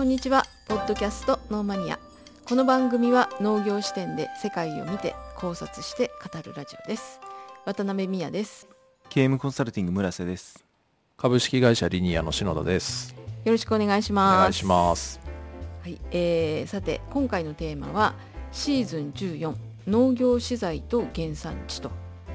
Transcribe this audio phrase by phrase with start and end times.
[0.00, 0.46] こんにちは。
[0.66, 1.98] ポッドキャストノーマニア。
[2.48, 7.20] この番組は農業視点で世界を見て考察して語るラジオです。
[7.66, 8.66] 渡辺美也です。
[9.10, 10.64] KM コンサルティング村瀬です。
[11.18, 13.14] 株式会社リニアの篠田です。
[13.44, 14.38] よろしくお願いしおます。
[14.38, 15.20] 願いします。
[15.82, 18.14] はい、えー、さて今回のテーマは
[18.52, 19.54] シーズン14
[19.86, 21.90] 農業資材と原産地と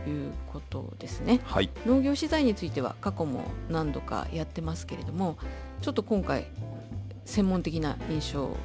[0.08, 1.40] いうことですね。
[1.44, 1.72] はい。
[1.88, 5.40] 農業資材については過去も何度かやってますけれども
[5.82, 6.46] ちょっと今回
[7.26, 8.56] 専門的な印象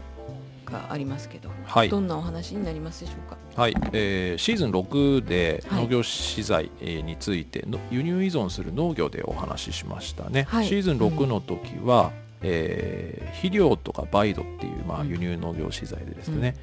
[0.65, 1.89] がありますけど、はい。
[1.89, 3.37] どんなお話になりますでしょうか？
[3.61, 5.83] はい、えーシーズン6ではい。
[5.83, 10.67] 農業資材えーについての輸入依存する農業でお話ししましたね、はい。
[10.67, 15.09] シーズン6の時は、えー肥料とかバイドっていう、まあ、うん。
[15.09, 16.55] 輸入農業資材でですね、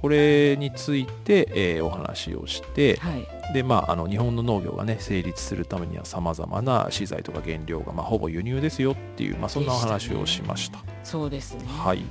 [0.00, 3.26] これについて、えーお話をして、はい。
[3.52, 10.78] でまあ、あの日本の農業がね成立するためにはさまざまな資材とか原料が、まあ、ほぼ輸入ですよっていう、まあ、そんなお話をしました。
[11.02, 11.64] そうですね。
[11.66, 12.04] はい、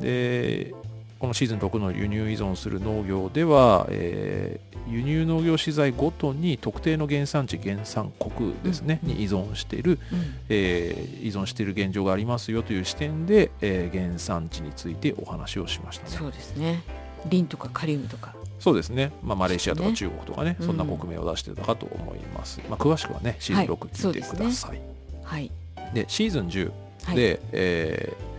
[0.00, 0.74] で
[1.18, 9.08] このシーズン6の輸入依存する農業では、えー輸入農業資材ごとに特定の原産地原産国ですね、うん。
[9.10, 10.34] に依存している、うん。
[10.48, 16.16] えー依存している現状がありますよという視点で、えー原産地についてお話をしましたね。
[16.16, 16.82] そうですね
[17.26, 18.34] リンとかカリウムとか。
[18.58, 19.94] そうですね、まあ、マレーシアとかね。
[19.94, 20.66] 中国とかね、うん。
[20.66, 22.60] そんな国名を出してたかと思います。
[22.70, 24.80] まあ、詳しくはね、シーズン6聞いてください。
[25.24, 25.50] はい。
[25.94, 26.72] でシーズン10
[27.04, 27.16] はい。
[27.16, 28.32] で、えー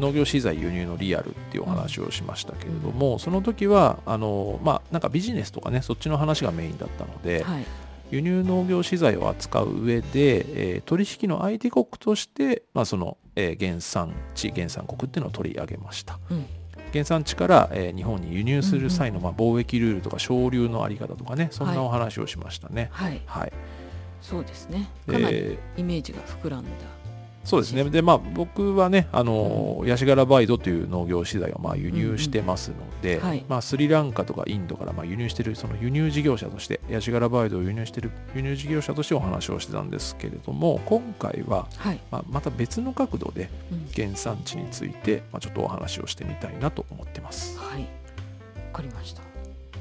[0.00, 7.66] 農業資材輸入のリアルっていうお話をしましたけれども、その時はあの、まあ、なんかビジネスとかねそっちの話がメインだったので、はい。
[8.10, 16.18] 輸入農業資材を扱う上で、えー取引の相手国として、まあそのえー原産地原産国っていうのを取り上げました。
[16.30, 16.46] うん
[16.92, 22.88] 原産地から、えー日本に輸入する際の、うんまあ、貿易ルールとか省流のあり方とかねそんなお話をしましたね。
[22.92, 23.20] はい。
[23.26, 23.52] はい。
[24.22, 24.88] そうですね。
[25.06, 26.70] でかなりイメージが膨らんだ
[27.44, 27.84] そうですね。
[27.84, 33.44] で、まあ、僕はね、あの、ヤシガラバイドという農業資材をまあ輸入してますので、うんうんはい。
[33.48, 43.88] まあ、スリランカとかインドからまあ輸入している、その輸入事業者として、ヤシガラバイドを輸入している輸入事業者としてお話をしてたんですけれども、今回は、はい、まあ、また別の角度でうん。
[43.94, 47.58] 原産地について、まあ、ちょっとお話をしてみたいなと思ってます。
[47.58, 47.82] はい。
[47.82, 47.88] わ
[48.74, 49.22] かりました。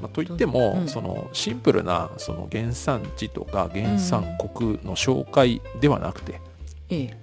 [0.01, 0.87] まあ、といっても、うん。
[0.87, 6.39] そのシンプルなその原産地とか原産国の紹介ではなくて、
[6.89, 7.18] ええ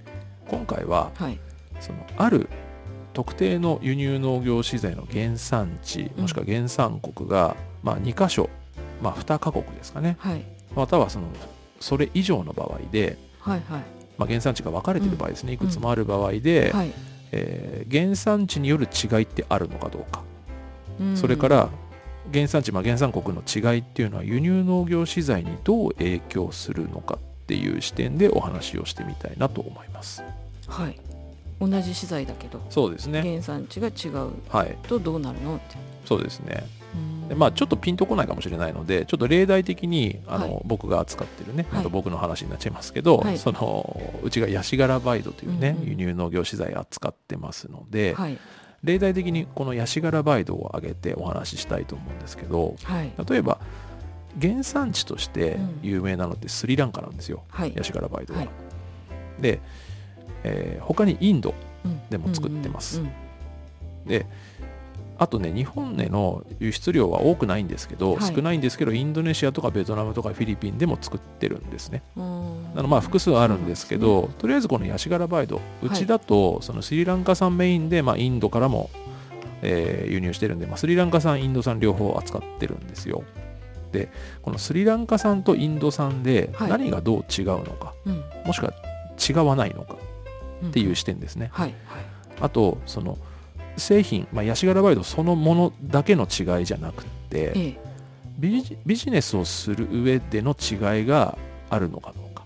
[0.49, 1.39] 今回ははい。
[1.81, 2.49] そのある
[3.13, 8.51] 特定の輸入農業資材の原産地もしくは原産国が、まあ、2箇所、
[9.03, 10.17] まあ、2カ国ですかね。
[10.19, 10.43] はい。
[10.75, 11.27] またはその
[11.81, 13.83] それ以上の場合で、はいはい。
[14.19, 16.93] まあ、原産地が分かれている場合ですね、いくつもある場合で、はい。
[17.33, 20.23] えー原産地による違いってあるのかどうか、
[21.01, 21.17] うん。
[21.17, 21.69] それから
[22.33, 30.23] 原産地、まあ、原産国の違いっていうのは輸入農業資材にどう影響するのかっていう視点でお話をしてみたいなと思います。
[30.67, 30.99] はい。
[31.59, 33.23] 同じ資材だけどそうですね。
[33.23, 35.57] 原産地が違うはい、とどうなるの？
[35.57, 36.65] ってそうですね。
[36.95, 37.29] うん。
[37.29, 40.63] でまあ、ちょっとピンとこないかもしれないのでちょっと例題的にあの、はい。
[40.67, 41.81] 僕が扱ってるね、はい。
[41.81, 43.39] あと僕の話になっちゃいますけど、はい。
[43.39, 45.89] そのうちがヤシガラバイドというね、うんうん。
[45.89, 48.39] 輸入農業資材扱ってますので、はい。
[48.85, 53.11] 例題的にこのヤシガラバイドを挙げてお話ししたいと思うんですけどはい。
[53.29, 53.59] 例えば
[54.41, 55.79] 原産地としてうん。
[55.83, 57.73] 有名なのってスリランカなんですよ、はい。
[57.75, 58.41] ヤシガラバイドは。
[58.41, 58.51] はい。
[59.41, 59.61] で、
[60.47, 62.01] えー他にインドうん。
[62.09, 63.03] でも作ってます。
[64.07, 64.27] で
[65.19, 68.35] あとね日本への輸出量は多くないんですけど、はい。
[68.35, 72.03] 少ないんですけどインドネシアとかベトナムとかフィリピンでも作ってるんですね。
[72.17, 72.63] うん。
[72.75, 78.91] なのでまあ複数あるんですけど、とりあえずこのヤシガラバイドうちだとそのスリランカ産メインで、まあ、インドからも、
[79.63, 83.25] えー輸入してるんで、まあ、スリランカ産インド産両方扱ってるんですよ。
[83.93, 84.11] で
[84.43, 86.71] このスリランカ産とインド産ではい。
[86.71, 88.23] 何がどう違うのか、うん。
[88.45, 88.75] もしくは
[89.29, 90.06] 違わないのかうん
[90.65, 92.05] っていう視点ですね、はいはい。
[92.41, 93.19] あとその
[93.77, 97.79] 製品、まあ、ヤシガラバイドそのものだけの違いじゃなくってええ。
[98.39, 101.37] ビジビジネスをする上での違いが
[101.71, 102.45] あるのかどうか。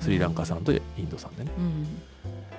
[0.00, 1.50] スリランカ産とインド産でね。
[1.56, 1.86] うん。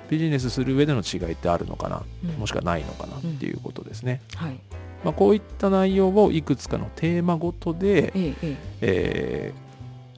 [0.10, 2.30] ビジネスする上での違いってあるのかなうん。
[2.32, 4.60] もしくはないのかなっていうことですね、はい。
[5.04, 8.58] まあ、こういった内容をいくつかのテーマごとで、ええええ。
[8.82, 9.72] えー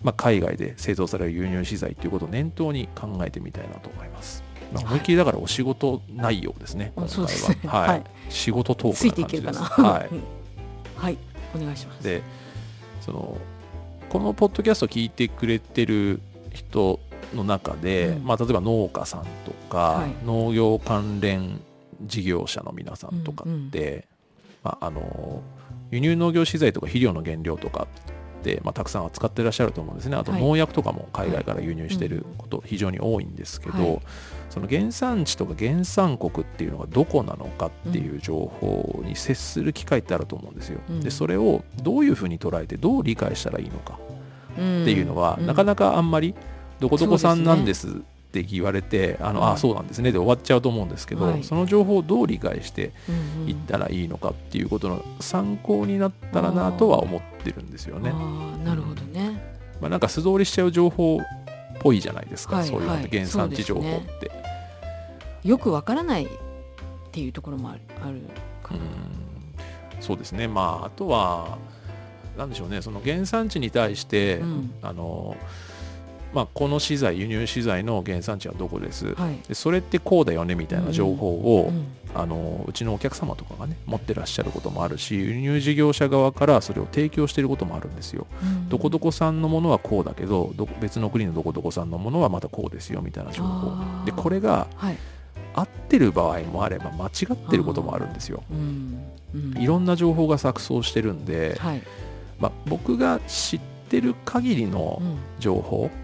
[0.04, 4.43] まあ、海外で製造される輸入資材ということを念頭に考えてみたいなと思います、まあ、
[4.80, 7.36] 思いっきりだからお仕事内容ですね、あ今回
[7.66, 7.80] は。
[7.80, 7.90] はい。
[7.90, 8.04] はい。
[8.30, 9.31] 仕事トークな感じです。
[9.31, 9.90] ていけるかな。
[9.90, 10.08] はい。
[10.08, 10.24] う ん
[10.96, 11.18] はい。
[11.56, 12.04] お願いします。
[12.04, 12.22] で
[13.02, 13.38] その
[14.10, 16.22] このポッドキャスト聞いてくれてる
[16.52, 17.00] 人
[17.34, 18.24] の中で、うん。
[18.25, 20.25] まあ、例えば農家さんとか、はい。
[20.25, 21.60] 農業関連
[22.04, 24.08] 事業者の皆さんとかって、
[24.64, 25.42] まあ、あの
[25.92, 27.88] 輸入農業資材とか肥料の原料とか
[28.63, 30.16] まあ、たくさん扱ってらっしゃると思うんですね。
[30.16, 30.42] あとはい。
[30.42, 34.00] 農薬とかも海外から輸入してること非常に多いんですけど、はい。
[34.50, 40.80] その原産地とか原産国っていうのがどこなのかっていう情報に接する機会ってあると思うんですよ。
[40.90, 41.00] うん。
[41.01, 44.13] でそれをどういうふうに捉えてどう理解したらいいのかって
[44.54, 46.36] っていうのは、なかなかあんまり
[46.80, 48.01] どこどこさんなんです
[48.34, 51.44] って言われて、あのうんあそうなんですねで終わっちゃうと思うんですけど、はい。
[51.44, 52.92] その情報をどう理解して
[53.46, 58.12] いったらいいのかっていうことの参考になったらなとは思ってるんですよね。
[58.66, 59.56] なるほどね。
[59.80, 61.22] まあ、なんか素通りしちゃう情報っ
[61.80, 63.84] ぽいじゃないですか、はいそういうのっはいて原産地情報っ
[64.20, 64.32] て。
[65.44, 66.28] よくわからないっ
[67.12, 68.22] ていうところもあるある
[68.64, 68.88] かうな、ん。
[70.02, 71.60] そうですね、まあ、あとは、
[72.36, 74.74] なんでしょうね、その原産地に対して、うん。
[74.82, 75.38] あの
[76.34, 79.38] まあ、この資材、輸入資材の原産地はどこです、はい。
[79.48, 81.86] でそれってこうだよねみたいな情報を、うん
[82.16, 88.28] あのうちのお客様とかがね持ってらっしゃることもあるし輸入事業者側からそれを提供していることもあるんですよ。
[88.42, 94.06] うんどこどこ産のものはこうだけどどこ別の国のどこどこ産のものはまたこうですよみたいな情報。
[94.06, 94.98] でこれがはい、
[95.56, 98.44] 合ってる場合もあれば間違ってることもあるんですよ。
[98.52, 99.04] うん
[99.34, 99.62] うん。
[99.62, 101.82] いろんな情報が錯綜してるんで、はい。
[102.40, 103.60] まあ、僕が知っ
[103.90, 105.18] てる限りのうん。
[105.40, 106.03] 情報うん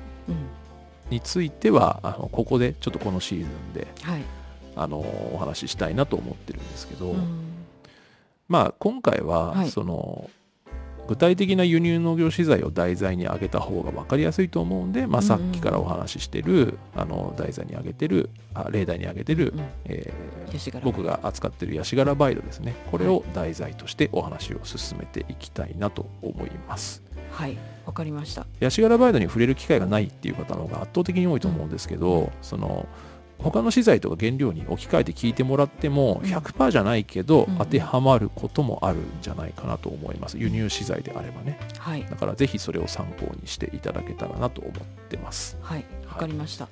[1.10, 4.22] についてはあのここでちょっとこのシーズンではい。
[4.76, 7.28] あのお話ししたいなと思ってるんですけど、うん。
[8.48, 9.72] まあ今回は、はい。
[9.72, 10.30] その
[11.10, 20.30] 具体的な輸入農業資材を題材に挙げた方が分かりやすいと思うんで、まあ、うんさっきからお話ししてる、あの題材に挙げてるあ例題に挙げてる、うんえー
[20.84, 22.74] 僕が扱ってるヤシ柄バイドですね。
[22.90, 28.46] これを題材としてお話を進めていきたいなと思いますはいわかりました。
[28.60, 32.88] ヤシ柄バイドに触れる機会がないっていう方の方が圧倒的に多いと思うんですけど、その
[33.40, 36.30] 他の資材とか原料に置き換えて聞いてもらってもうん。
[36.30, 37.58] 100%じゃないけど、うん。
[37.58, 40.38] 当てはまることもあるんじゃないかなと思います。
[40.38, 41.58] 輸入資材であればね。
[41.80, 42.06] はい。
[42.06, 44.74] だからぜひそれを参考にしていただけたらなと思っ
[45.08, 45.58] てます。
[45.62, 46.68] はいわかりました、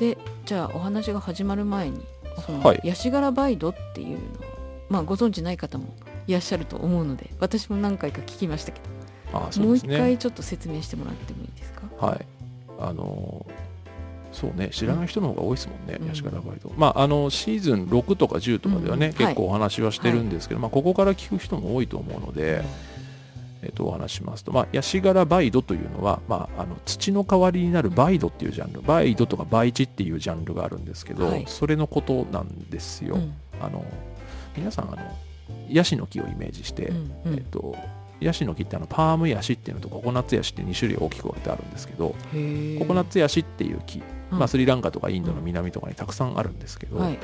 [0.00, 2.00] でじゃあお話が始まる前に
[2.44, 2.80] その、はい。
[2.82, 4.20] ヤシ柄バイドっていうのを
[4.88, 5.94] まあご存知ない方も
[6.26, 8.97] いらっしゃると思うので私も何回か聞きましたけど
[9.32, 11.82] あそうもう一ですね回ちょっと説明してもらってもいいですか？
[12.06, 12.26] はい。
[12.80, 13.46] あの
[14.32, 14.68] そうね。
[14.70, 16.08] 知らない人の方が多いですもんね、うん。
[16.08, 19.12] ヤシ柄バイドまああのシーズン6とか10とかではね、うん。
[19.14, 22.62] 結構お話はしてるんですけど、まあ、ここから聞く人も多いと思うので、
[23.62, 31.44] えっと、お話ししますと、まあ、ヤシ柄バイドというのは、まあ、あの土の代わりになるバイドっていうジャンル、バイドとかバイチっていうジャンルがあるんですけど、はい。
[31.48, 33.16] それのことなんですよ。
[33.16, 33.34] うん。
[33.60, 33.84] あの
[34.56, 34.98] 皆さんあの、
[35.68, 37.34] ヤシの木をイメージして、うんうん。
[37.34, 37.74] えっと、
[38.20, 42.14] ヤシの木ってあのパームヤシっていうのとココナッツヤシって2種類大きく分けてあるんですけど、コ
[42.86, 44.38] コナッツヤシっていう木、うん。
[44.38, 47.18] まあ、スリランカとかインドの南とかにたくさんあるんですけど、はい。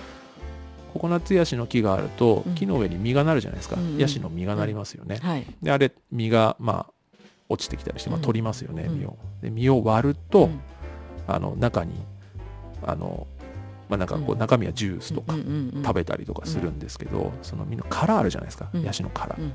[0.93, 2.55] ココナッツヤシの木があるとうん。
[2.55, 3.99] 木の上に実がなるじゃないですか、うんうん。
[3.99, 5.47] ヤシの実がなりますよね、はい。
[5.63, 6.93] であれ実がまあ
[7.49, 8.23] 落ちてきたりして、まあ、うん。
[8.23, 9.01] 取りますよね、うん。
[9.01, 9.17] 実を。
[9.43, 10.61] で実を割ると、うん。
[11.27, 11.95] あの中に
[12.87, 13.27] あの、
[13.89, 14.39] まあ、なんかこううん。
[14.39, 18.83] 中身はジュースとかうんうんうん食べたりとかするんですけど、その実の殻あるじゃないですか、うん。
[18.83, 19.53] ヤシの殻、うん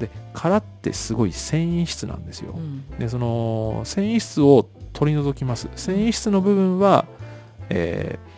[0.00, 2.88] で殻ってすごい繊維質なんですよ、うん。
[2.98, 5.68] でその繊維質を取り除きます。
[5.76, 7.04] 繊維質の部分は、
[7.68, 8.30] えー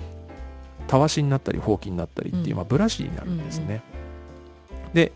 [0.88, 2.56] たわしになったりほうきになったりっていう、うん。
[2.56, 3.82] まあ、ブラシになるんですね、
[4.92, 5.12] で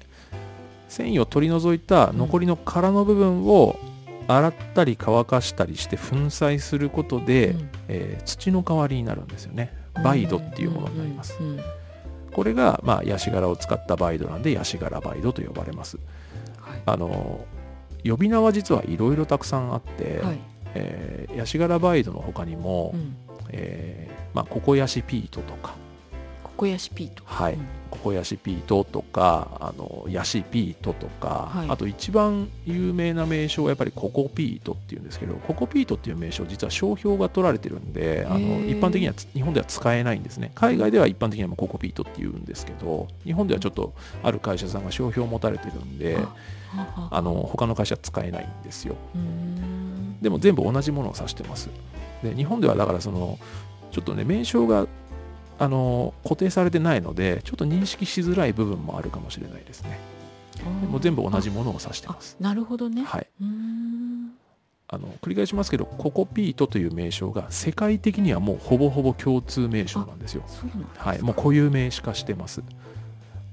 [0.89, 3.77] 繊維を取り除いた残りの殻の部分を
[4.27, 7.69] 洗ったり乾かしたりして粉砕することで、うん。
[7.89, 9.75] えー土の代わりになるんですよね。
[10.03, 11.65] バイドっていうものになります、うんうんうん
[12.37, 15.97] これが、まあ、ヤシ殻を使ったバイドなんでヤシ殻バイドと呼ばれます。
[16.61, 16.83] はい。
[16.85, 17.47] あの
[18.05, 20.39] 呼び名は実はいろいろたくさんあって、はい。
[20.75, 23.17] えーヤシ柄バイドの他にも、うん。
[23.49, 25.77] えーまあ、ココヤシピートとか、
[26.57, 27.23] ココヤシピート。
[27.27, 27.53] はい。
[27.53, 27.67] うん。
[27.91, 31.71] ココヤシピートとかあのヤシピートとか、はい。
[31.71, 40.51] あと一番有名な名称はやっぱりココピートっていうんですけどココピートっていう名称実は商標が取られてるんであの一般的にはつ日本では使えないんですね。
[40.55, 46.19] 海外では一般的にはココピートって言うんですけど日本ではちょっとある会社さんが商標を持たれてるんで
[47.11, 48.97] あの他の会社は使えないんですよ。
[50.23, 51.69] でも全部同じものを指してます。
[52.23, 53.39] で日本ではだからその
[53.93, 54.87] ちょっとね名称が
[55.59, 59.99] あの固定されてないのでちょっと認識しづらい部分もあるかもしれないですね。
[60.57, 62.37] でも全部同じものを指してあます。
[62.41, 63.27] なるほどねはい、
[64.89, 70.45] あの繰り返しますけどココピートという名称が世界的にはもうほぼほぼ共通名称なんですよ。
[70.47, 72.63] すかはい、もう固有名詞化してます。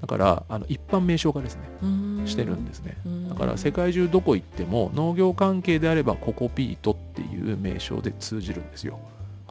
[0.00, 2.96] だからあの一般名称化ですねしてるんですね。
[3.06, 9.00] うんだから世界中どこ行っても農業関係であればココピートっていう名称で通じるんですよ。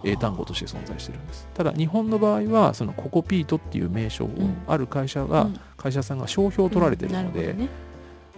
[0.03, 1.47] 英単語として存在してるんです。
[1.53, 5.59] ただ日本の場合はそのココピートっていう名称をんある会社が、うん。
[5.83, 7.53] 会社さんが商標を取られてるので、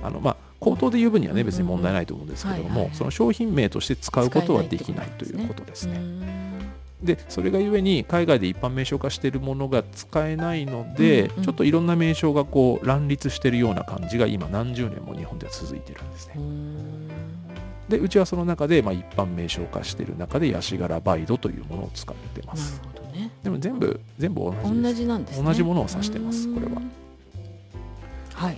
[0.02, 6.00] あのまあ口頭で言う分にはね別に問題ないと思うんですけどもその商品名として使うことはできないということですね。
[7.04, 16.36] でそれがゆえに海外で一般名称化しているものが使えないので、ちょっといろんな名称がこう乱立しているような感じが今何十年も日本では続いてるんですね。
[17.90, 22.82] でうちはその中で、まあ、一般名称化している中でヤシガラバイドというものを使ってまなるす。
[22.82, 23.30] ほどね。
[23.44, 24.82] でも全部全部同じ。
[24.82, 25.46] 同じなんですね。
[25.46, 26.74] 同じものを指してますこれは。
[26.74, 26.92] うん
[28.34, 28.58] はい。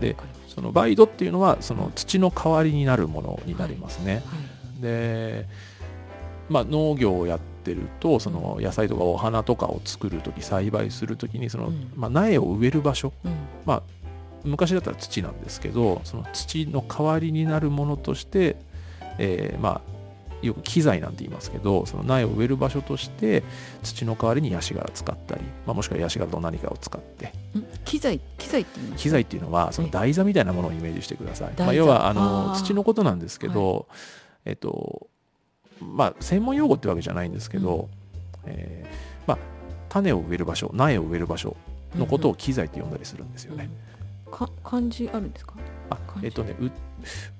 [0.00, 0.16] で
[0.48, 4.22] そのバイドっていうのはその土の代わりになるものになりますね。
[4.24, 4.82] たはい。
[4.82, 5.46] で、
[6.48, 11.92] まあ、農業をやってるとその野菜とかお花とかを作る時栽培する時にその、うん。
[11.94, 13.12] まあ、苗を植える場所。
[13.24, 13.32] うん
[14.44, 18.56] 昔だったら土なんですけどその土の代わりになるものとして、
[19.18, 19.90] えーまあ
[20.42, 23.42] よく機材なんて言いますけどその苗を植える場所として
[23.82, 27.26] 土の代わりにヤシ殻使ったり、まあ、もしくはヤシ殻と何かを使って。
[27.58, 27.64] ん？
[27.84, 29.02] 機材機材って言いますか？
[29.02, 33.86] 機材っていうのはその台座みたいなものをイメージしてください、まあ、要はあの土のことなんですけど、
[34.46, 35.08] えっと
[35.78, 37.90] まあ専門用語ってわけじゃないんですけど、
[38.46, 39.38] えーまあ
[39.90, 41.54] 種を植える場所苗を植える場所
[41.96, 43.89] のことを機材って呼んだりするんですよね、うん
[44.30, 45.54] か漢字あるんですか？
[45.90, 46.54] あえっとね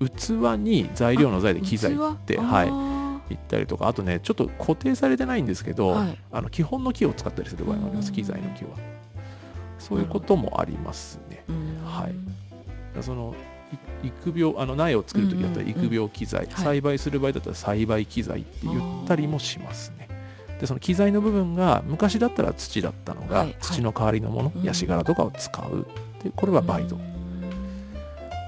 [0.00, 2.38] う器に材料の材で機材って器？
[2.38, 6.18] はいあ言ったりとかあとねちょっと固定されてないんですけど、はい。
[6.32, 8.04] あの基本の木を使ったりする場合もありまうん。
[8.04, 8.70] す機材の木は。
[9.78, 11.44] そういうこともありますね。
[11.84, 12.14] はい。
[13.02, 13.34] その
[14.02, 15.84] い育苗あの苗を作る時だったらうんうんうん。
[15.84, 16.54] 育苗機材、はい。
[16.64, 20.08] 栽培する場合だったら栽培機材って言ったりもしますね。
[20.60, 23.46] でその機材の部分が昔だったら土だったのが、はい。
[23.46, 23.56] はい。
[23.60, 24.62] 土の代わりのもの、うん。
[24.64, 25.86] ヤシ殻とかを使う
[26.22, 27.10] でこれはバイド、うん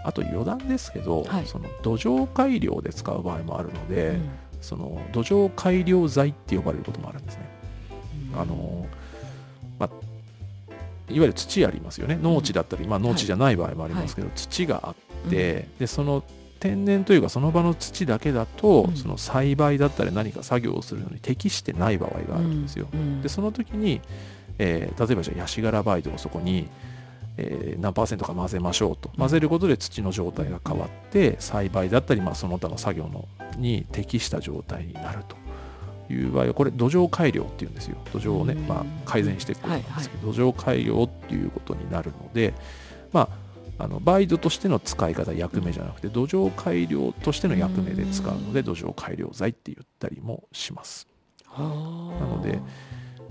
[0.04, 1.46] あと余談ですけど、はい。
[1.46, 4.30] その土壌改良で使う場合もあるので、うん。
[4.60, 7.48] その土壌改良剤って呼ばれることもあるんですね。
[8.32, 8.40] うん。
[8.40, 8.86] あの
[9.78, 9.90] まあ、
[11.08, 12.18] いわゆる土ありますよね。
[12.20, 16.24] 農地だったり、まあ、農地じゃない場合もありますけど、土があって、でその
[16.58, 18.96] 天然というかその場の土だけだと、うん。
[18.96, 22.88] その栽培だったり何か作業をするのに適してない場合があるんですよ。
[22.92, 23.22] うん。
[23.22, 24.00] でその時に、
[24.58, 26.68] えー例えばじゃあヤシ殻バイドをそこに、
[27.36, 29.10] えー何パーセントか混ぜましょうと。
[29.16, 35.36] 混ぜることで土の状態が変わって栽培だったり、まあ、その他の作業のに適した状態になると
[36.12, 37.96] いう場合はこれ土壌改良っていうんですよ。
[38.12, 38.66] 土壌をね、うん。
[38.68, 42.54] まあ、改善していくことなんですけど、土壌改良っていうことになるので
[43.12, 43.42] まあ
[43.78, 51.08] あのバイドとしての使い方役目じゃなくて土壌改良としての役目で使うので土壌改良剤って言ったりもします。
[51.46, 51.64] は
[52.20, 52.24] あ。
[52.24, 52.60] なので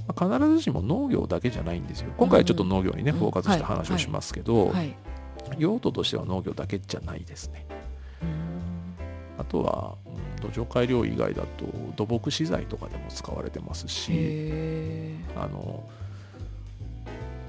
[0.08, 2.12] まあ必ずしも農業だけじゃないんですよ。
[2.18, 4.96] 今回はちょっと農業にね、うんフォーカスした話をしますけど、はい。
[5.58, 7.66] 用途としては農業だけじゃないですね。
[9.38, 11.66] あとは、うん土壌改良以外だと
[11.96, 15.88] 土木資材とかでも使われてますし、へあの、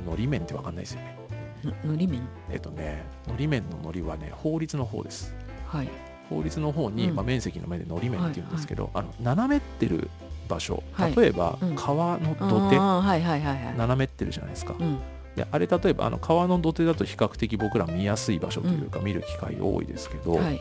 [0.04, 1.16] のり面ってわかんないですよね。
[1.64, 2.20] えのり面？
[2.50, 5.34] えっとね、のり面ののりはね、法律の方です。
[5.66, 5.88] はい。
[6.28, 7.14] 法律の方に、うん。
[7.14, 10.10] まあ、面積の面でのり面っていうんですけど、あの斜めってる
[10.48, 11.16] 場所、はい。
[11.16, 11.76] 例えば、うん。
[11.76, 13.74] 川の土手、はいはいはいはい。
[13.76, 14.74] 斜めってるじゃないですか。
[14.78, 14.98] うん。
[15.36, 20.60] であれ例えばあの川の土手だと比較的僕ら見やすい場所というか見る機会多いですけど、はい。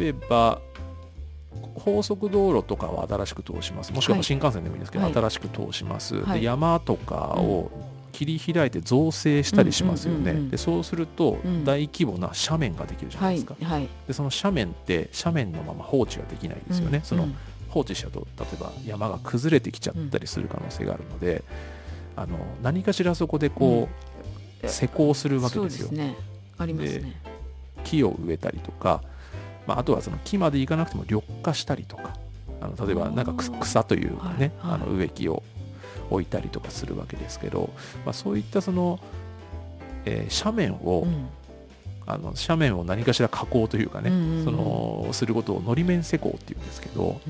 [0.00, 0.60] 例えば
[1.74, 3.92] 高速道路とかを新しく通します。
[3.92, 4.24] もしくははい。
[4.24, 5.12] 新幹線でもいいですけど、はい。
[5.12, 6.40] 新しく通します、はい。
[6.40, 7.70] で山とかを
[8.12, 11.64] 切り開いて造成したりしますよね、うんうんうんうんでそうするとうん。
[11.64, 13.88] 大規模な斜面ができるじゃなはいいですか、はい。
[14.06, 17.04] でその斜面って斜面のまま放置ができないですよね、うん。
[17.04, 17.36] そのうん
[17.68, 21.42] 放置しちゃうと例えば山が崩れてきちゃったりする可能性があるので、
[22.16, 23.88] あの何かしらそこでこ
[24.62, 24.70] う、うん。
[24.70, 25.86] 施工するわけですよ。
[25.88, 26.16] そうですね。
[26.58, 27.20] ありますね。
[27.84, 29.02] 木を植えたりとか、
[29.68, 32.16] まあ、あとはその木までいかなくても緑化したりとか
[32.60, 34.80] あの例えばなんか草というかね、はいはい。
[34.82, 35.44] あの植木を
[36.10, 37.70] 置いたりとかするわけですけど、
[38.04, 38.98] まあ、そういったその、
[40.06, 41.28] えー斜面を、うん
[42.10, 44.44] あの斜面を何かしら加工というかね、うんうんうん。
[44.44, 47.20] そのすることをのり面施工っていうんですけど、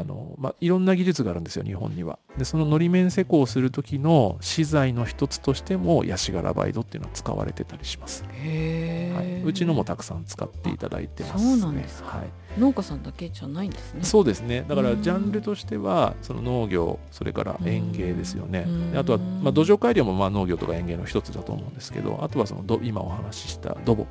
[0.00, 2.18] あのまあ、いろんな技術があるんですよ日本には。
[2.38, 12.18] でそののり面施工をする時の資材の一つとしてもヤシガラバイドっていうのは使われてたりします、へはい、えうちのもたくさん使っていただいてます、ね、そうなんですか。
[12.18, 14.04] はい、農家さんだけじゃないんですね。
[14.04, 14.64] そうですね。
[14.66, 15.02] だからうん。
[15.02, 18.66] ジャンルとしてはその農業それから園芸ですよね。
[18.96, 24.06] あとは、まあ、土壌改良もまあ農業とか園芸の一つだと思うんですけどあとはそのど今お話しした土木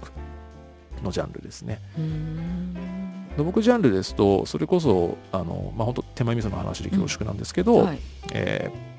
[1.03, 1.81] のジャンルですね。
[1.97, 7.99] うーん土木ジャンルですとそれこそあの、まあ、本当手前味噌の話で恐縮なんですけど、はい。
[8.33, 8.89] えー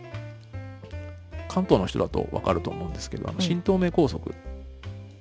[1.51, 3.43] 関東の人だと分かると思うんですけどあのうん。
[3.43, 4.33] 新東名高速っ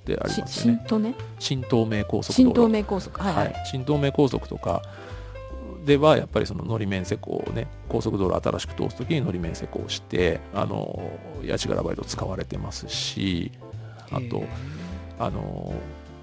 [0.06, 0.80] てありしますよね。
[0.88, 3.20] 新東ね新東名高速新東名高速。
[3.20, 3.50] はいははい。
[3.50, 4.84] い、新東名高速とか
[5.88, 11.12] ではやっぱりそののり面施工をね高速道路新しく通す時にのり面施工をしてあの
[11.44, 13.52] ヤシガラバイド使われてますし
[14.12, 14.44] あと
[15.18, 15.74] あの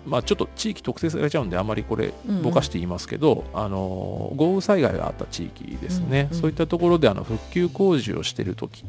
[0.07, 2.43] まあ、ちょっと地域特定されちゃうんであまりこれうんうん。
[2.43, 6.41] ぼかして言いますけど、あの豪雨災害があった地域ですね、うんうん。
[6.41, 8.85] そういったところであの復旧工事をしてる時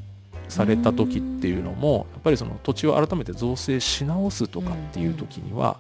[0.48, 5.78] された時っていうのもやっぱりその土地を改めて造成し直すとかっていう時には、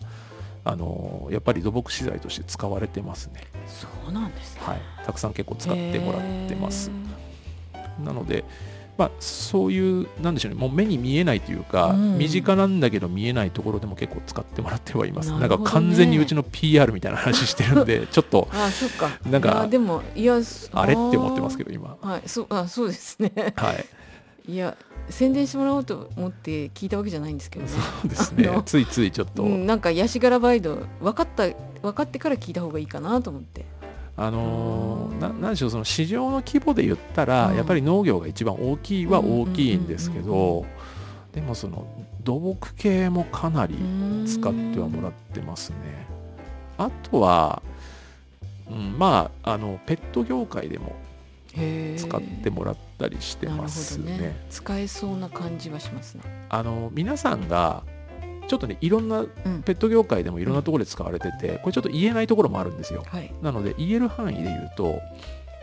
[0.66, 4.62] あのやっぱり土木資材として使われてますね、そうなんですね。
[4.66, 6.92] はい、たくさん結構使ってもらってます。
[6.92, 8.44] へなので、
[8.98, 12.18] まあ、そういうなんでしょうねもう目に見えないというか、うん。
[12.18, 15.32] 身近なんだけど見えないところでも結構使ってもらってはいます。
[15.32, 19.10] な,、なんか完全にうちの PR みたいな話してるんで ちょっとーあそっか。
[19.30, 20.40] なんかでもいや
[20.74, 21.98] あれって思ってますけど今。
[22.02, 23.32] どはいそうあそうですね。
[23.56, 23.86] はい。
[24.52, 24.78] いや
[25.10, 27.72] 宣伝してもらおうと思って聞いたわけじゃないんですけどね。
[27.72, 28.62] そうですね。
[28.66, 31.48] ついついちょっと、うん、なんかヤシガラバイド分かった
[31.82, 33.66] 分かってから聞いた方がいいかなと思って
[34.18, 37.56] あのーうんなでしょうその市場の規模で言ったら、うん。
[37.56, 40.66] やっぱり農業が一番大きいは大きいんですけうんうんど
[41.34, 41.88] でもその
[42.24, 43.76] 土木系もかなり
[44.26, 45.78] 使ってはもらってますね。
[46.80, 47.62] あとは、
[48.70, 50.96] うん、まああのペット業界でも
[51.96, 54.18] 使ってもらったりしてますね。
[54.18, 54.48] どね。
[54.50, 56.24] 使えそうな感じはしますね。
[56.50, 57.84] あの皆さんが
[58.48, 59.62] ちょっとねいろんなうん。
[59.64, 63.04] ペット業界でもいろんなところで使われててこれちょっと言えないところもあるんですよ。
[63.08, 63.34] はい。
[63.42, 65.00] なので言える範囲で言うと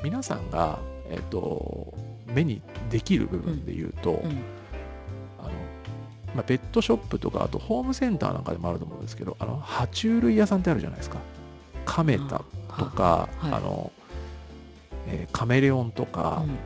[0.02, 0.78] 皆さんが、
[1.10, 1.94] えっと、
[2.26, 2.60] 目に
[2.90, 4.30] できる部分で言うと、うん。
[5.38, 5.50] あの
[6.34, 11.18] まあ、ペットショップとかあとホームセンターなんかでもあると思うんですけどあの爬虫類屋さんってあるじゃないですか。
[11.86, 12.42] カメタ
[12.78, 13.52] とか、はい。
[13.52, 13.92] あの
[15.06, 16.56] えーカメレオンとか、うん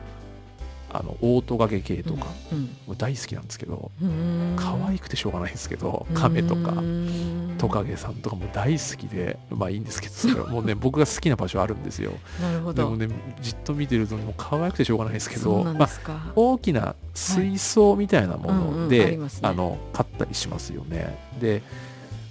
[0.91, 4.55] あのオオトカゲ系とか、うんもう大好きなんですけどうん。
[4.57, 7.55] 可愛くてしょうがないんですけど、カメとかうん。
[7.57, 10.47] トカゲさんとかも大好きでまあいいんですけどそれは。
[10.49, 12.13] もうね僕が好きな場所あるんですよ。
[12.41, 12.97] なるほど。
[12.97, 19.47] でもねじっと見てるともう可愛くてしょうがないですけどまあ大きな水槽みたいなもうんうんあのでりますね。
[19.49, 21.17] あの買ったりしますよね。
[21.39, 21.61] で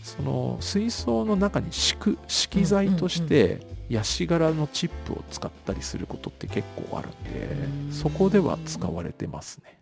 [0.03, 7.89] その水槽の中に敷く敷き材としてヤシ柄のチップを使ったりすることって結構あるんうん。
[7.89, 9.79] でそこでは使われてますね。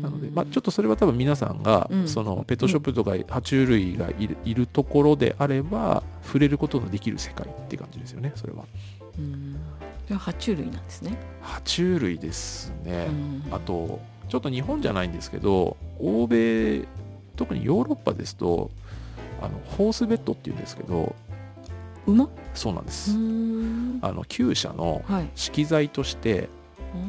[0.00, 2.08] ななので、まあ、ちょっとそれは多分皆さんが、うん。
[2.08, 8.64] そのペットショップとか爬虫類がいるいるところであれば触れることのできる世界って感じですよねそれは。
[9.18, 9.56] うん。
[10.08, 13.54] 爬虫類なんですね、爬虫類ですね、うん。
[13.54, 16.86] あとちょっと日本じゃないんですけど欧米
[17.36, 18.70] 特にヨーロッパですと
[19.40, 21.14] あのホースベッドっていうんですけど
[22.06, 22.28] 馬？
[22.54, 23.98] そうなんでうす、ん。
[24.02, 25.28] あの厩舎のはい。
[25.34, 26.48] 資材として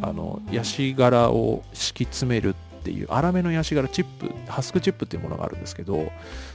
[0.01, 6.11] あのヤシ殻を敷き詰めるっていう粗めのヤシ殻チップハスクチップっていうものがあるんですけど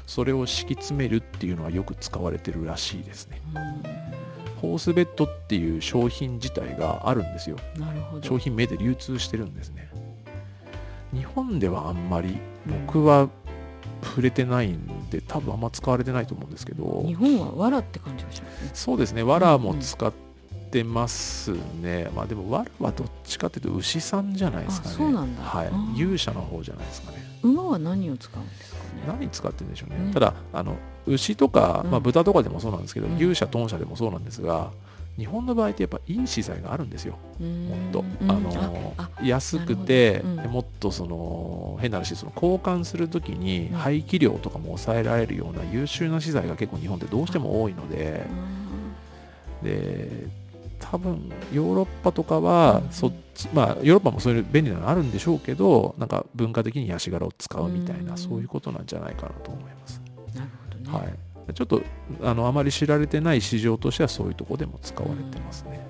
[0.06, 3.40] それを敷き詰めるっていうのはよく使われてるらしいですね。
[4.60, 7.56] ホースベッドっていう商品自体があるんですよ。
[8.22, 9.88] 商品名で流通してるんですね。
[11.14, 12.36] 日本ではあんまり
[12.86, 13.28] 僕は
[14.02, 17.04] 触れてないんで多分あんま使われてないと思うんですけど。
[17.06, 18.70] 日本は藁って感じがしますね。
[18.74, 20.12] そうですね藁も使っ
[20.70, 24.94] てますね、まあでも藁はどっちかっていうと牛さんじゃないですかね。
[24.94, 25.42] あそうなんだ。
[25.42, 26.00] はい。
[26.00, 27.18] 勇者の方じゃないですかね。
[27.42, 29.02] 馬は何を使うんですかね？
[29.06, 30.12] 何使ってるんでしょうね、うん。
[30.12, 33.16] ただあの牛とか、まあ、うん豚とかでもそうなんですけど、うん。
[33.16, 34.70] 牛舎豚舎でもそうなんですが
[35.20, 37.18] 日本の場合ってやっぱいい資材があるんですよ。
[37.38, 40.36] ももっと、あのあ安くて、うん。
[40.36, 43.76] でもっとその変な話その交換するときにうん。
[43.76, 48.26] 排気量とかも抑えられるような優秀な資材が結構日本ってどうしても多いので。
[49.62, 50.40] で
[50.78, 52.90] 多分ヨーロッパとかはうん。
[52.90, 58.18] そっち、まあヨーロッパもそういう便利なのあるんでしょうけどなんか文化的にヤシ殻を使うみたいな、うん。
[58.18, 60.00] そういうことなんじゃないかなと思います、
[60.34, 61.14] なるほどね、はい、
[61.52, 61.82] ちょっと
[62.22, 65.86] あのあまり知られてない市場としてはそういうところでも使われてますね。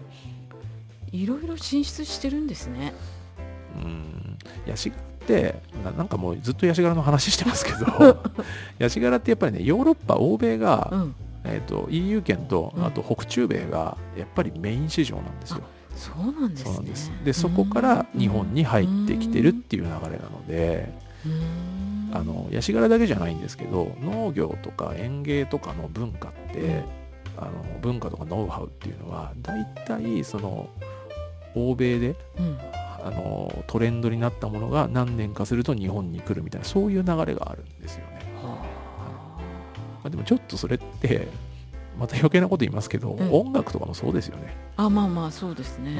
[1.13, 2.93] いろいろ進出してるんですね。
[3.77, 4.39] うん。
[4.67, 8.23] ヤシ殻ってななんかもうずっとヤシ殻の話してますけど
[8.79, 11.15] ヤシ殻ってやっぱりねヨーロッパ欧米が、うん。
[11.43, 12.85] えー、と EU 圏とうん。
[12.85, 15.63] あと北中米がやっぱりメイン市場なんですよ、
[15.97, 16.65] そうなんですね。
[16.65, 17.13] そうなんです。
[17.25, 20.93] でそこから日本に入ってきてるっていう流れなので。
[21.25, 26.83] うんあのヤシ殻だけじゃないんですけど農業とか園芸とかの文化って、
[27.37, 30.69] あの文化とかノウハウっていうのは大体その
[31.55, 32.59] 欧米でうん。
[33.03, 41.29] あのトレンドになったものが何年かすると日本に来るみたいなそういう流れがあるんですよね、はまあ、でもちょっとそれって
[42.01, 43.31] また余計なこと言いますけど、うん。
[43.31, 45.97] 音楽とかもそうですよね、ああまあまあそうですね、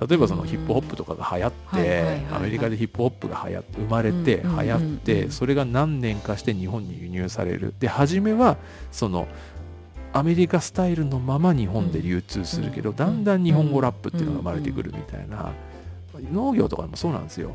[0.00, 7.74] うん、例えばそのヒップホップとかが流行ってアメリカでヒップホップが流行って生まれて流行ってそれが何年かして日本に輸入される。
[7.78, 8.56] で初めは
[8.90, 9.28] その
[10.12, 12.96] アメリカスタイルのまま日本で流通するけど、うん。
[12.96, 15.52] だんだん日本語ラップっていうのが生まれてくるみたいな、
[16.32, 17.54] 農業とかでもそうなんですよ。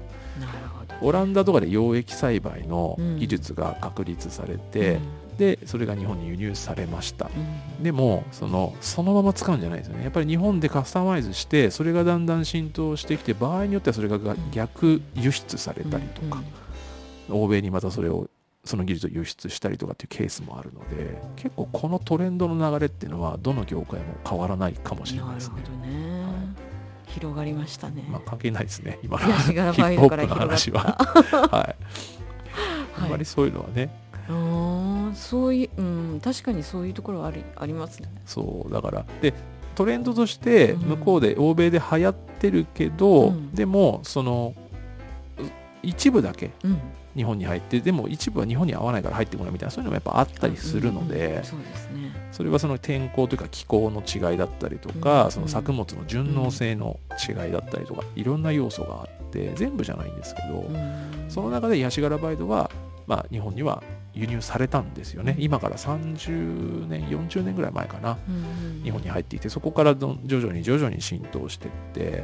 [1.01, 3.17] オランダとかで養液栽培のうん。
[3.17, 4.99] 技術が確立されて、
[5.37, 7.29] でそれが日本に輸入されました。
[7.35, 7.41] うん。
[7.41, 7.43] う
[7.79, 10.03] んでもそのそのまま使うんじゃないですよね。
[10.03, 14.19] やっぱり日本でカスタマイズしてそれがだんだん浸透してきて場合によってはそれが
[14.51, 16.45] 逆輸出されたりとか、うん
[17.29, 18.29] 欧米にまたそれを
[18.65, 26.31] その技術を輸出したりとかっていうケースもあるので結構このトレンドの流れっていうのはどの業界も変わらないかもしれないですなるほねどね、はい。
[27.07, 28.99] 広がりましたね、まあ関係ないですね。
[29.03, 30.81] 今のヒップホップの話は。
[31.51, 31.75] はい。
[32.97, 33.89] あんまはいりそういうのはね、
[34.31, 35.83] うーんそういう、う
[36.15, 38.09] ん、確かにそういうところはありありますね。
[38.25, 39.33] そうだからで
[39.75, 40.81] トレンドとしてうん。
[40.81, 43.51] 向こうで欧米で流行ってるけど、うん。
[43.53, 44.53] でもその
[45.37, 45.43] う
[45.83, 46.79] 一部だけうん、
[47.15, 52.11] 日本に入ってでも一部は日本に合わないから入ってこないみたいなそういうのもやっぱあったりするので、うんうんそうですね。
[52.31, 55.31] それはその天候というか気候の違いだったりとか、うん。
[55.31, 61.25] その作物の順応性の違いだったりとか、いろんな要素があって全部じゃないんですけど、うん。
[61.27, 62.71] その中でヤシガラバイドは、
[63.05, 68.17] まあ、日本には輸入されたんですよね、うん今から30年40年ぐらい前かな。
[68.27, 68.83] うんうん。
[68.83, 72.23] 日本に入ってきてそこから徐々に徐々に浸透していって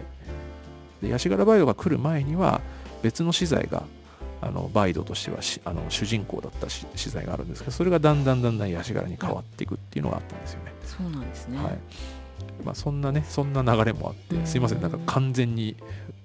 [1.02, 2.62] でヤシガラバイドが来る前には
[3.02, 3.84] 別の資材が
[4.42, 10.74] あのバイドとしてはしあの主人公だったし資材があるんですけどそれがだんだんだんだんヤシガラに変わっていくっていうのがあったんですよね。
[10.84, 11.58] そうなんですね。
[11.58, 11.78] はい。
[12.64, 14.46] まあ、そんなねそんな流れもあってうん。
[14.46, 14.82] すいません。
[14.82, 15.76] なんか完全に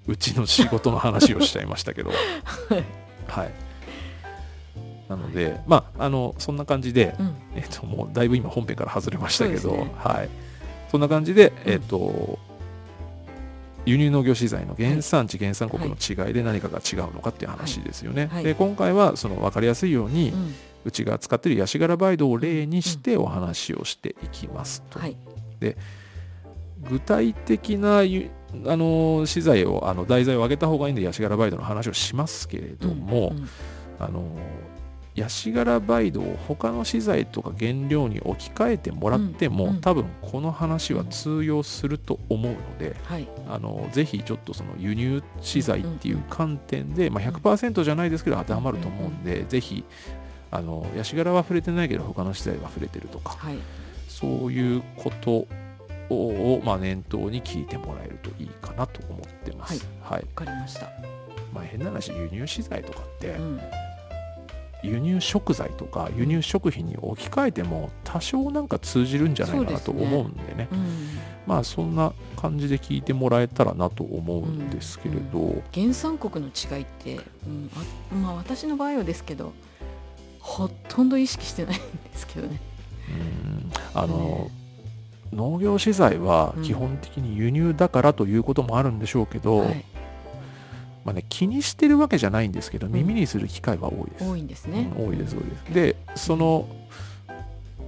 [0.07, 2.11] うちの仕事の話をしちゃいましたけど。
[3.27, 3.72] はい
[5.15, 9.91] なのでまああのそんな感じで、うん、えっともうだいぶ今本編から外れましたけど、ね。
[9.97, 10.29] はい。
[10.89, 11.73] そんな感じで、うん。
[11.73, 12.39] えっと
[13.85, 18.27] 輸入農業資材の原産地、原産国の違いで何かが違うのかっていう話ですよね。
[18.31, 18.43] はい。
[18.43, 20.55] で今回はその分かりやすいように、う、うん
[20.91, 24.99] ちが使っているヤシガラバイドを例にしてお話をしていきますと。
[24.99, 25.17] はい、
[26.89, 28.29] 具体的なゆ
[28.67, 33.37] あの資材をあの題材を上げた方がいいんでヤシガラバイドの話をしますけれども、うん。
[33.37, 33.47] うん。
[33.99, 34.23] あの
[35.15, 39.81] ヤシガラバイドを他の資材とか原料に置き換えてもらっても、うんうん。
[39.81, 49.83] 多分この話は通用すると思うので、はい、あのぜひちょっとその輸入資材っていう観点で、まあ、100%じゃないですけど当てはまると思うんで、ぜひ
[50.49, 53.57] あのヤシガラは触れてないけど他の資材は触れてるとかはい、
[54.07, 55.47] そういうこと
[56.13, 59.87] を、まあ、念頭に聞いてもらえるといいかなと思ってます。
[60.01, 60.21] はい。
[60.21, 60.89] わかりました。
[61.53, 63.59] まあ、変な話輸入資材とかって、うん、
[64.83, 70.67] 輸入食材とか輸入食品に置き換えても多少なんか通じるんじゃないかなと思うんでね。
[70.71, 71.07] うん、
[71.47, 77.15] まあそんな感じで聞いてもらえたらなと思うんですけれど、原産国の違いって、
[77.47, 77.69] うん、
[78.11, 79.53] あまあ私の場合はですけど、
[80.39, 82.59] ほとんど意識してないんですけどね。
[83.09, 83.71] うん。
[83.93, 84.51] あの、
[85.31, 89.85] 農業資材は基本的に輸入だからということもあるんでしょうけど、はい、
[91.05, 92.91] まあね、気にしてるわけじゃないんですけどん。
[92.91, 94.29] 耳にする機会は多いです。
[94.29, 94.91] 多いんですね。
[94.97, 95.73] うん多いです多いです。
[95.73, 96.67] でその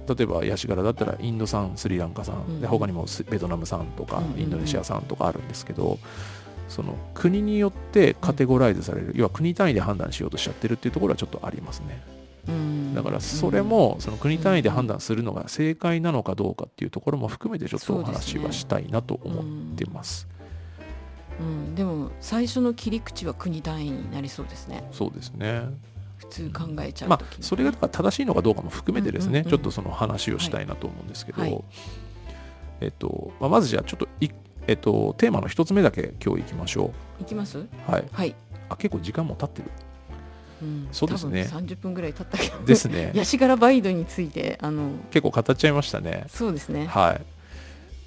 [0.08, 2.60] 例えばヤシガラだったらインド産スリランカ産、うん。
[2.60, 5.98] で他にもスベトナム産とかインドネシア産とかあるんですけど、
[6.68, 12.02] その国によってカテゴライズされる、要は国単位で判断しようとしちゃってるっていうところはちょっとありますね。
[12.48, 12.94] うん。
[12.94, 19.44] だからそれ、もその国単位で判断するのが正解なのかどうかっていうところも含めてちょっとお話はしたいなと思っ
[19.76, 20.28] てます
[21.40, 21.46] うん。
[21.46, 24.88] うん、でも最初の切り口は国単位になりそうですね。
[24.92, 25.62] そうですね。
[26.18, 31.52] 普通考えちゃうまあそれが正しいのかどうかも含めてですね、ちょっとその話をしたいなと思うんですけど、はい。
[31.52, 31.64] はい
[32.80, 34.28] えっとまあ、まずじゃあちょっとい、
[34.66, 37.58] えっと、テーマの一つ目だけ今日いきましょいきます？
[37.58, 38.34] う、はい、はい、
[38.68, 39.70] あ結構時間も経ってる。
[40.62, 41.46] うん、そうですね。
[41.50, 42.64] 多分30分ぐらい経ったけど。
[42.64, 43.12] ですね。
[43.16, 44.90] ヤシガラバイドについてあの。
[45.10, 46.24] 結構語っちゃいましたね。
[46.28, 46.86] そうですね。
[46.86, 47.35] はい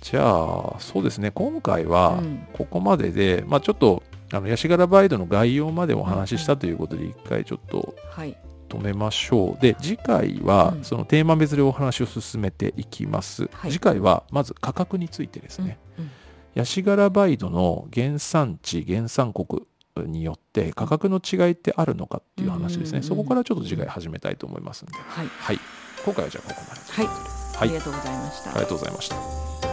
[0.02, 1.32] じゃあそうですね。
[1.32, 2.48] 今回はうん。
[2.54, 8.38] ここまでで、まあ、ちょっとあのヤシガラバイドの概要までお話ししたということで一回ちょっとはい。
[8.70, 9.62] 止めましょう。
[9.62, 10.84] で次回はうん。
[10.84, 13.72] そのテーマ別でお話を進めていきます、はい。
[13.72, 16.12] 次回はまず価格についてですね、うん
[16.56, 25.28] ヤシガラバイドの原産地原産国によって価格の違いってあるのかっていう話ですね、うんそこからちょっと次回始めたいと思いますんで、はい。
[25.28, 25.60] はい。
[26.04, 27.16] 今回はじゃあここまではい、はい。
[27.60, 28.50] ありがとうございました。
[28.50, 29.69] ありがとうございました